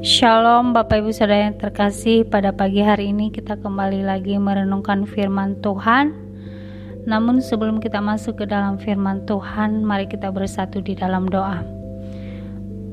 [0.00, 2.24] Shalom Bapak Ibu Saudara yang terkasih.
[2.24, 6.16] Pada pagi hari ini kita kembali lagi merenungkan firman Tuhan.
[7.04, 11.60] Namun sebelum kita masuk ke dalam firman Tuhan Mari kita bersatu di dalam doa.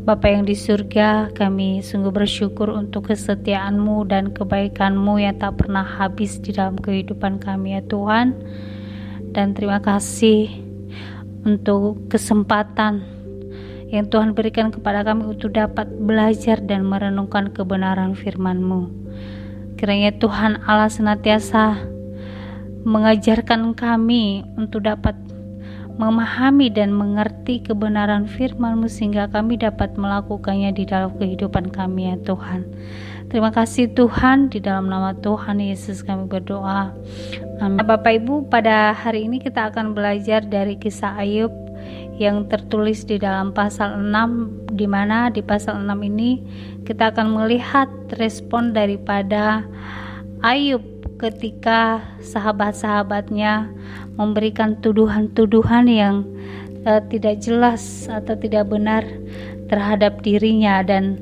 [0.03, 6.43] Bapa yang di surga kami sungguh bersyukur untuk kesetiaanmu dan kebaikanmu yang tak pernah habis
[6.43, 8.35] di dalam kehidupan kami ya Tuhan.
[9.31, 10.51] Dan terima kasih
[11.47, 13.18] untuk kesempatan
[13.89, 18.89] yang Tuhan berikan kepada kami untuk dapat belajar dan merenungkan kebenaran firman-Mu.
[19.81, 21.81] Kiranya Tuhan Allah senantiasa
[22.85, 25.17] mengajarkan kami untuk dapat
[25.99, 32.63] memahami dan mengerti kebenaran firman-Mu sehingga kami dapat melakukannya di dalam kehidupan kami ya Tuhan.
[33.29, 36.89] Terima kasih Tuhan, di dalam nama Tuhan Yesus kami berdoa.
[37.61, 37.77] Amin.
[37.77, 41.68] Bapak Ibu, pada hari ini kita akan belajar dari kisah Ayub
[42.19, 46.43] yang tertulis di dalam pasal 6 di mana di pasal 6 ini
[46.83, 47.87] kita akan melihat
[48.19, 49.63] respon daripada
[50.43, 50.83] Ayub
[51.19, 53.71] ketika sahabat-sahabatnya
[54.15, 56.27] memberikan tuduhan-tuduhan yang
[56.83, 59.03] uh, tidak jelas atau tidak benar
[59.71, 61.19] terhadap dirinya dan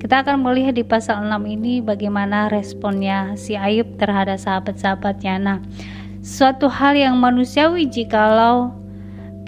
[0.00, 5.36] kita akan melihat di pasal 6 ini bagaimana responnya si Ayub terhadap sahabat-sahabatnya.
[5.36, 5.58] Nah,
[6.24, 8.79] suatu hal yang manusiawi jikalau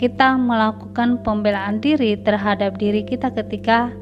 [0.02, 3.94] kita melakukan pembelaan diri terhadap diri kita ketika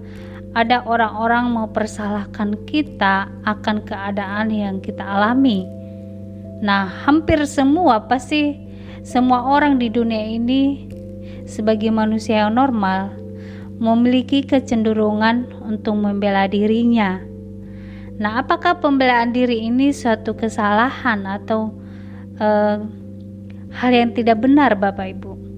[0.56, 5.68] ada orang-orang mau persalahkan kita akan keadaan yang kita alami.
[6.64, 8.56] Nah, hampir semua pasti
[9.04, 10.88] semua orang di dunia ini
[11.44, 13.12] sebagai manusia yang normal
[13.76, 17.20] memiliki kecenderungan untuk membela dirinya.
[18.16, 21.76] Nah, apakah pembelaan diri ini suatu kesalahan atau
[22.40, 22.88] uh,
[23.68, 25.49] hal yang tidak benar, Bapak Ibu?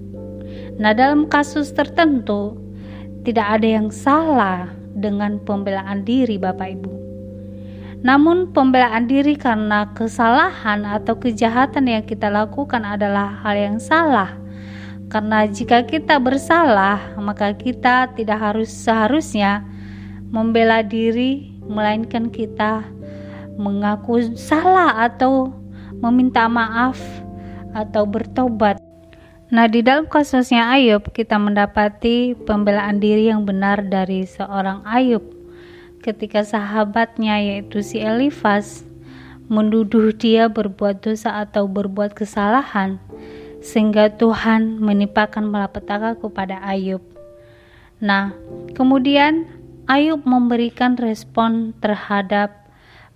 [0.81, 2.57] Nah, dalam kasus tertentu
[3.23, 6.93] tidak ada yang salah dengan pembelaan diri Bapak Ibu.
[8.03, 14.35] Namun pembelaan diri karena kesalahan atau kejahatan yang kita lakukan adalah hal yang salah.
[15.07, 19.63] Karena jika kita bersalah, maka kita tidak harus seharusnya
[20.33, 22.83] membela diri, melainkan kita
[23.55, 25.53] mengaku salah atau
[26.01, 26.99] meminta maaf
[27.71, 28.81] atau bertobat
[29.53, 35.21] Nah, di dalam kasusnya Ayub, kita mendapati pembelaan diri yang benar dari seorang Ayub
[36.01, 38.81] ketika sahabatnya yaitu si Elifas
[39.53, 42.97] menduduh dia berbuat dosa atau berbuat kesalahan
[43.61, 47.05] sehingga Tuhan menimpakan malapetaka kepada Ayub.
[48.01, 48.33] Nah,
[48.73, 49.45] kemudian
[49.85, 52.57] Ayub memberikan respon terhadap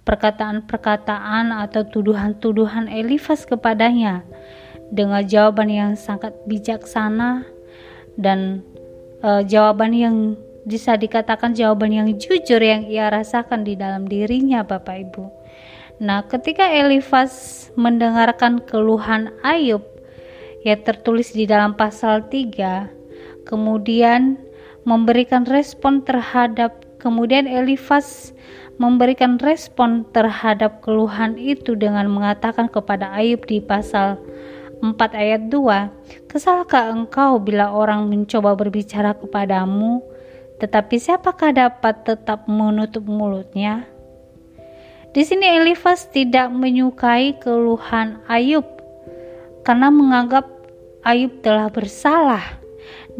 [0.06, 4.22] perkataan-perkataan atau tuduhan-tuduhan Elifas kepadanya
[4.92, 7.44] dengan jawaban yang sangat bijaksana
[8.16, 8.64] dan
[9.22, 10.16] uh, jawaban yang
[10.68, 15.24] bisa dikatakan jawaban yang jujur yang ia rasakan di dalam dirinya Bapak Ibu.
[16.04, 19.82] Nah, ketika Elifas mendengarkan keluhan Ayub
[20.62, 22.92] yang tertulis di dalam pasal 3,
[23.48, 24.36] kemudian
[24.84, 28.36] memberikan respon terhadap kemudian Elifas
[28.78, 34.22] memberikan respon terhadap keluhan itu dengan mengatakan kepada Ayub di pasal
[34.84, 40.02] 4 ayat 2 Kesalkah engkau bila orang mencoba berbicara kepadamu
[40.58, 43.86] tetapi siapakah dapat tetap menutup mulutnya?
[45.14, 48.66] Di sini Elifas tidak menyukai keluhan Ayub
[49.62, 50.50] karena menganggap
[51.06, 52.42] Ayub telah bersalah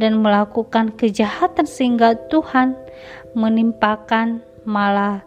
[0.02, 2.78] dan melakukan kejahatan sehingga Tuhan
[3.38, 5.22] menimpakan malah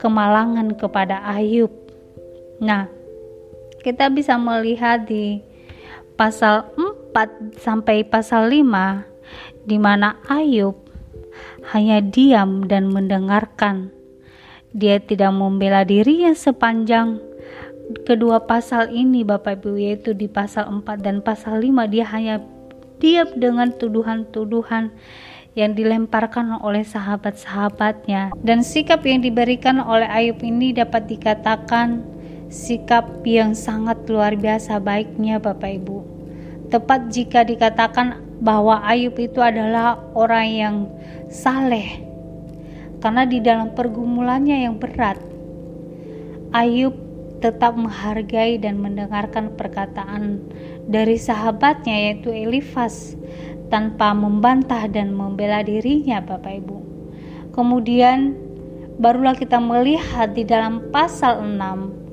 [0.00, 1.72] kemalangan kepada Ayub.
[2.60, 2.88] Nah,
[3.84, 5.40] kita bisa melihat di
[6.20, 10.76] pasal 4 sampai pasal 5 di mana Ayub
[11.72, 13.88] hanya diam dan mendengarkan.
[14.76, 17.24] Dia tidak membela dirinya sepanjang
[18.04, 22.44] kedua pasal ini Bapak Ibu yaitu di pasal 4 dan pasal 5 dia hanya
[23.00, 24.92] diam dengan tuduhan-tuduhan
[25.56, 32.04] yang dilemparkan oleh sahabat-sahabatnya dan sikap yang diberikan oleh Ayub ini dapat dikatakan
[32.50, 36.09] sikap yang sangat luar biasa baiknya Bapak Ibu.
[36.70, 40.76] Tepat jika dikatakan bahwa Ayub itu adalah orang yang
[41.26, 42.06] saleh.
[43.02, 45.18] Karena di dalam pergumulannya yang berat,
[46.54, 46.94] Ayub
[47.40, 50.44] tetap menghargai dan mendengarkan perkataan
[50.86, 53.16] dari sahabatnya yaitu Elifas
[53.72, 56.78] tanpa membantah dan membela dirinya Bapak Ibu.
[57.50, 58.36] Kemudian
[59.00, 62.09] barulah kita melihat di dalam pasal 6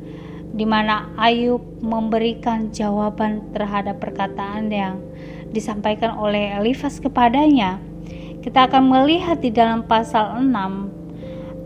[0.53, 5.03] di mana Ayub memberikan jawaban terhadap perkataan yang
[5.51, 7.79] disampaikan oleh Elifas kepadanya
[8.43, 10.47] Kita akan melihat di dalam pasal 6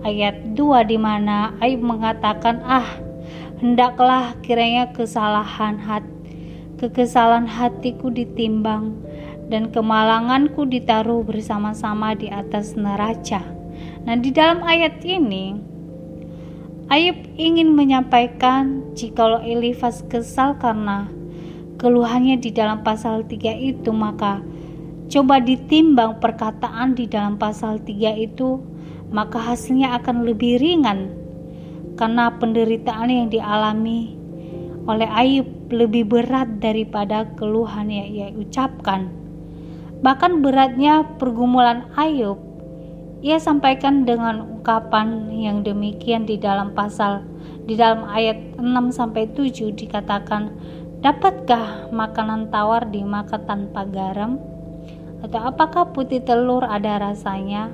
[0.02, 2.98] ayat 2 di mana Ayub mengatakan, "Ah,
[3.62, 6.10] hendaklah kiranya kesalahan hati
[6.82, 8.98] kekesalan hatiku ditimbang
[9.54, 13.46] dan kemalanganku ditaruh bersama-sama di atas neraca."
[14.02, 15.71] Nah, di dalam ayat ini
[16.92, 21.08] Ayub ingin menyampaikan jikalau Elifas kesal karena
[21.80, 24.44] keluhannya di dalam pasal 3 itu maka
[25.12, 28.64] Coba ditimbang perkataan di dalam pasal 3 itu,
[29.12, 31.12] maka hasilnya akan lebih ringan
[32.00, 34.16] karena penderitaan yang dialami
[34.88, 39.12] oleh Ayub lebih berat daripada keluhan yang ia ucapkan.
[40.00, 42.40] Bahkan beratnya pergumulan Ayub
[43.22, 47.22] ia sampaikan dengan ungkapan yang demikian di dalam pasal
[47.70, 50.50] di dalam ayat 6 sampai 7 dikatakan
[51.06, 54.42] dapatkah makanan tawar dimakan tanpa garam
[55.22, 57.70] atau apakah putih telur ada rasanya?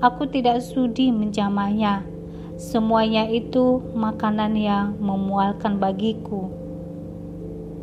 [0.00, 2.08] Aku tidak sudi menjamahnya.
[2.56, 6.48] Semuanya itu makanan yang memualkan bagiku.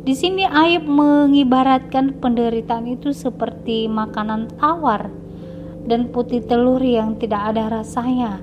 [0.02, 5.12] Di sini Ayub mengibaratkan penderitaan itu seperti makanan tawar
[5.88, 8.40] dan putih telur yang tidak ada rasanya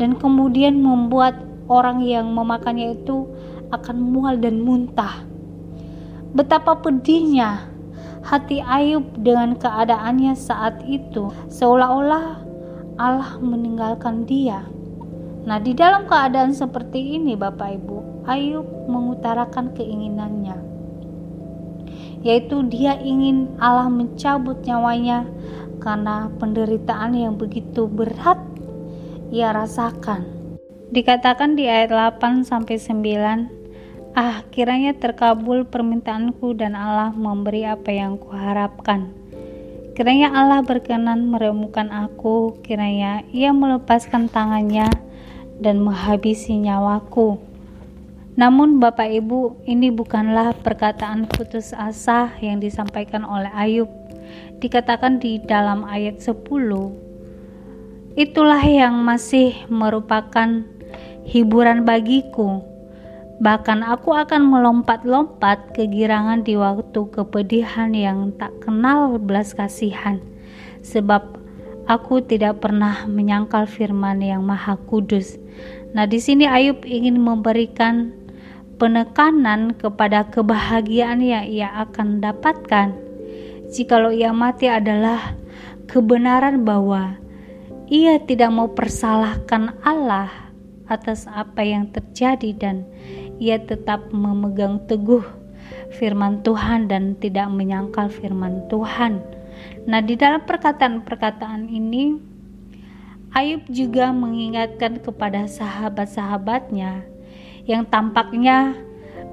[0.00, 1.36] dan kemudian membuat
[1.68, 3.28] orang yang memakannya itu
[3.72, 5.24] akan mual dan muntah.
[6.32, 7.68] Betapa pedihnya
[8.24, 12.40] hati Ayub dengan keadaannya saat itu seolah-olah
[12.96, 14.64] Allah meninggalkan dia.
[15.42, 20.54] Nah, di dalam keadaan seperti ini, Bapak Ibu, Ayub mengutarakan keinginannya,
[22.22, 25.26] yaitu dia ingin Allah mencabut nyawanya
[25.82, 28.38] karena penderitaan yang begitu berat
[29.34, 30.22] ia rasakan.
[30.94, 33.62] Dikatakan di ayat 8 sampai 9,
[34.12, 39.08] Ah, kiranya terkabul permintaanku dan Allah memberi apa yang kuharapkan.
[39.96, 44.84] Kiranya Allah berkenan meremukan aku, kiranya Ia melepaskan tangannya
[45.64, 47.40] dan menghabisi nyawaku.
[48.36, 54.01] Namun Bapak Ibu, ini bukanlah perkataan putus asa yang disampaikan oleh Ayub.
[54.62, 56.46] Dikatakan di dalam ayat 10,
[58.14, 60.62] itulah yang masih merupakan
[61.26, 62.72] hiburan bagiku
[63.42, 70.22] Bahkan aku akan melompat-lompat kegirangan di waktu kepedihan yang tak kenal belas kasihan,
[70.86, 71.42] sebab
[71.90, 75.42] aku tidak pernah menyangkal firman yang maha kudus.
[75.90, 78.14] Nah, di sini Ayub ingin memberikan
[78.78, 82.94] penekanan kepada kebahagiaan yang ia akan dapatkan.
[83.72, 85.32] Jikalau ia mati adalah
[85.88, 87.16] kebenaran bahwa
[87.88, 90.28] ia tidak mau persalahkan Allah
[90.92, 92.84] atas apa yang terjadi dan
[93.40, 95.24] ia tetap memegang teguh
[95.96, 99.24] firman Tuhan dan tidak menyangkal firman Tuhan.
[99.88, 102.32] Nah, di dalam perkataan-perkataan ini
[103.32, 107.08] Ayub juga mengingatkan kepada sahabat-sahabatnya
[107.64, 108.76] yang tampaknya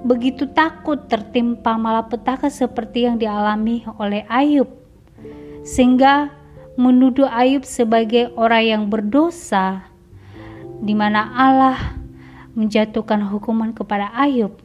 [0.04, 4.72] begitu takut tertimpa malapetaka seperti yang dialami oleh Ayub
[5.68, 6.32] sehingga
[6.80, 9.84] menuduh Ayub sebagai orang yang berdosa
[10.80, 12.00] di mana Allah
[12.56, 14.56] menjatuhkan hukuman kepada Ayub.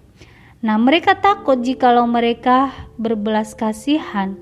[0.65, 4.33] Nah, mereka takut jikalau mereka berbelas kasihan.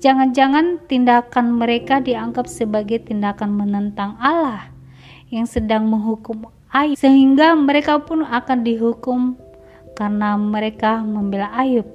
[0.00, 4.72] Jangan-jangan tindakan mereka dianggap sebagai tindakan menentang Allah
[5.28, 9.36] yang sedang menghukum Ayub, sehingga mereka pun akan dihukum
[9.96, 11.88] karena mereka membela Ayub.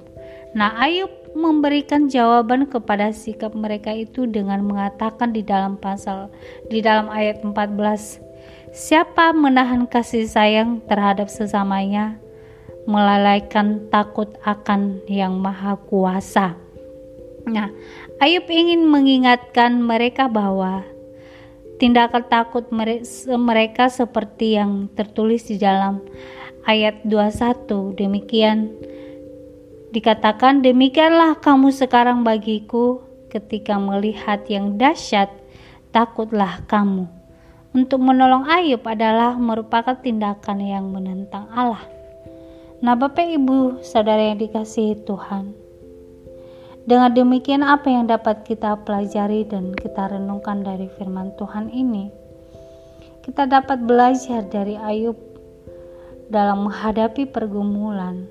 [0.52, 6.28] Nah, Ayub memberikan jawaban kepada sikap mereka itu dengan mengatakan di dalam pasal
[6.68, 8.32] di dalam ayat 14
[8.72, 12.16] Siapa menahan kasih sayang terhadap sesamanya,
[12.88, 16.56] melalaikan takut akan yang maha kuasa.
[17.44, 17.68] Nah,
[18.16, 20.88] Ayub ingin mengingatkan mereka bahwa
[21.76, 22.64] tindakan takut
[23.36, 26.00] mereka seperti yang tertulis di dalam
[26.68, 28.70] ayat 21 demikian
[29.92, 35.28] dikatakan demikianlah kamu sekarang bagiku ketika melihat yang dahsyat
[35.92, 37.08] takutlah kamu
[37.72, 41.80] untuk menolong Ayub adalah merupakan tindakan yang menentang Allah.
[42.84, 45.56] Nah, Bapak Ibu, saudara yang dikasihi Tuhan,
[46.84, 52.12] dengan demikian apa yang dapat kita pelajari dan kita renungkan dari firman Tuhan ini?
[53.24, 55.16] Kita dapat belajar dari Ayub
[56.32, 58.24] dalam menghadapi pergumulan,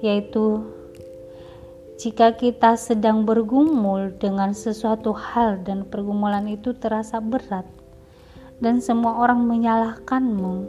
[0.00, 0.64] yaitu
[2.00, 7.68] jika kita sedang bergumul dengan sesuatu hal dan pergumulan itu terasa berat
[8.58, 10.64] dan semua orang menyalahkanmu,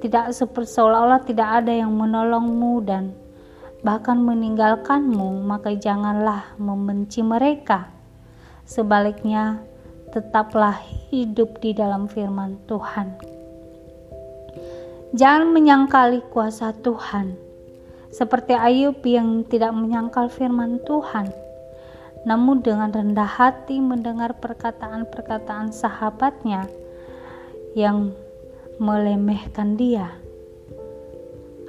[0.00, 3.12] tidak seolah-olah tidak ada yang menolongmu dan
[3.82, 7.92] bahkan meninggalkanmu, maka janganlah membenci mereka.
[8.64, 9.60] Sebaliknya,
[10.14, 10.78] tetaplah
[11.10, 13.39] hidup di dalam firman Tuhan.
[15.10, 17.34] Jangan menyangkali kuasa Tuhan,
[18.14, 21.34] seperti Ayub yang tidak menyangkal firman Tuhan,
[22.22, 26.70] namun dengan rendah hati mendengar perkataan-perkataan sahabatnya
[27.74, 28.14] yang
[28.78, 30.14] melemehkan dia.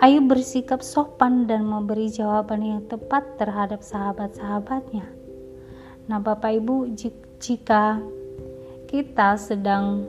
[0.06, 5.10] Ayub bersikap sopan dan memberi jawaban yang tepat terhadap sahabat-sahabatnya.
[6.06, 6.94] Nah, Bapak Ibu,
[7.42, 7.98] jika
[8.86, 10.06] kita sedang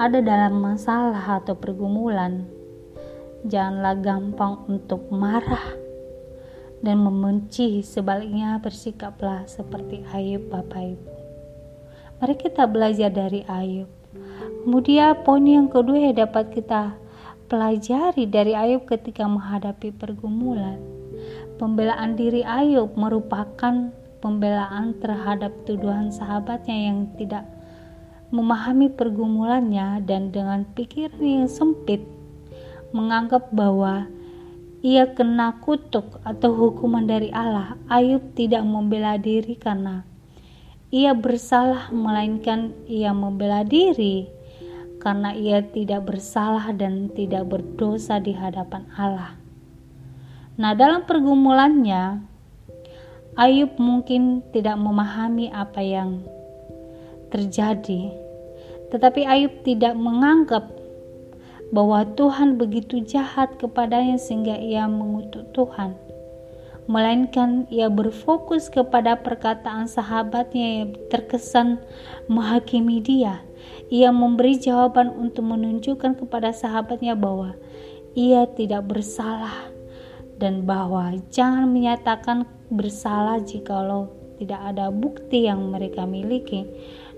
[0.00, 2.48] ada dalam masalah atau pergumulan,
[3.44, 5.76] janganlah gampang untuk marah
[6.80, 11.12] dan membenci, sebaliknya bersikaplah seperti Ayub Bapak Ibu.
[12.16, 13.92] Mari kita belajar dari Ayub.
[14.64, 16.96] Kemudian poin yang kedua yang dapat kita
[17.52, 20.80] pelajari dari Ayub ketika menghadapi pergumulan.
[21.60, 23.92] Pembelaan diri Ayub merupakan
[24.24, 27.44] pembelaan terhadap tuduhan sahabatnya yang tidak
[28.30, 32.02] memahami pergumulannya dan dengan pikiran yang sempit
[32.90, 34.10] menganggap bahwa
[34.80, 40.08] ia kena kutuk atau hukuman dari Allah, Ayub tidak membela diri karena
[40.88, 44.26] ia bersalah, melainkan ia membela diri
[45.00, 49.36] karena ia tidak bersalah dan tidak berdosa di hadapan Allah.
[50.60, 52.24] Nah, dalam pergumulannya,
[53.38, 56.20] Ayub mungkin tidak memahami apa yang
[57.30, 58.10] terjadi,
[58.90, 60.66] tetapi Ayub tidak menganggap
[61.70, 65.94] bahwa Tuhan begitu jahat kepadanya sehingga ia mengutuk Tuhan.
[66.90, 71.78] Melainkan ia berfokus kepada perkataan sahabatnya yang terkesan
[72.26, 73.46] menghakimi dia.
[73.94, 77.54] Ia memberi jawaban untuk menunjukkan kepada sahabatnya bahwa
[78.18, 79.70] ia tidak bersalah
[80.42, 82.42] dan bahwa jangan menyatakan
[82.74, 84.10] bersalah jikalau
[84.42, 86.66] tidak ada bukti yang mereka miliki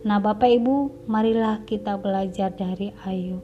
[0.02, 3.38] Nah, Bapak Ibu, marilah kita belajar dari Ayub.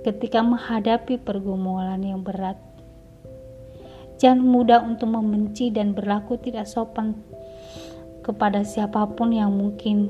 [0.00, 2.56] Ketika menghadapi pergumulan yang berat,
[4.16, 7.12] jangan mudah untuk membenci dan berlaku tidak sopan
[8.24, 10.08] kepada siapa pun yang mungkin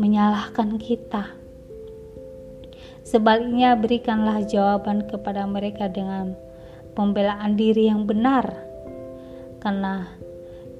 [0.00, 1.28] menyalahkan kita.
[3.04, 6.32] Sebaliknya, berikanlah jawaban kepada mereka dengan
[6.96, 8.48] pembelaan diri yang benar,
[9.60, 10.08] karena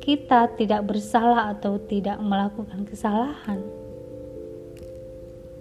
[0.02, 3.62] kita tidak bersalah atau tidak melakukan kesalahan.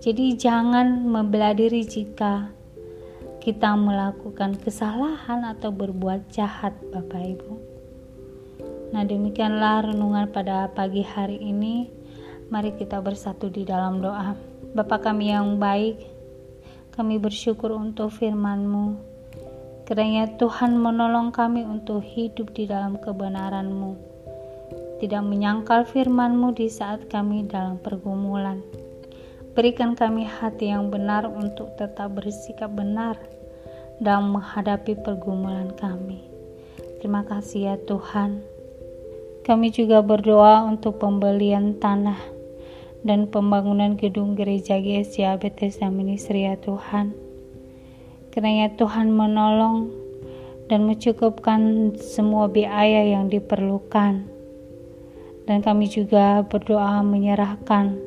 [0.01, 2.49] Jadi, jangan membela diri jika
[3.37, 7.53] kita melakukan kesalahan atau berbuat jahat, Bapak Ibu.
[8.97, 11.93] Nah, demikianlah renungan pada pagi hari ini.
[12.49, 14.33] Mari kita bersatu di dalam doa.
[14.73, 16.01] Bapa kami yang baik,
[16.97, 19.13] kami bersyukur untuk firman-Mu.
[19.85, 24.10] Kiranya Tuhan menolong kami untuk hidup di dalam kebenaran-Mu
[25.01, 28.61] tidak menyangkal firman-Mu di saat kami dalam pergumulan.
[29.57, 33.17] Berikan kami hati yang benar untuk tetap bersikap benar
[33.97, 36.21] dalam menghadapi pergumulan kami.
[37.01, 38.45] Terima kasih ya Tuhan.
[39.41, 42.21] Kami juga berdoa untuk pembelian tanah
[43.01, 47.11] dan pembangunan gedung gereja GSC Bethesda Ministry ya Tuhan.
[48.29, 49.91] Kiranya Tuhan menolong
[50.71, 54.30] dan mencukupkan semua biaya yang diperlukan
[55.51, 57.99] dan kami juga berdoa menyerahkan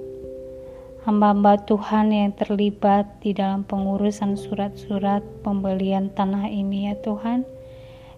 [1.05, 7.45] hamba-hamba Tuhan yang terlibat di dalam pengurusan surat-surat pembelian tanah ini ya Tuhan.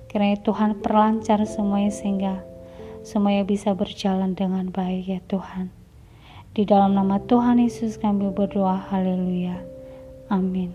[0.06, 2.34] Kiranya Tuhan perlancar semuanya sehingga
[3.02, 5.74] semuanya bisa berjalan dengan baik ya Tuhan.
[6.54, 9.58] Di dalam nama Tuhan Yesus kami berdoa haleluya.
[10.30, 10.70] Amin.